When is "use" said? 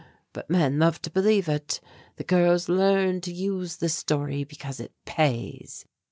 3.31-3.75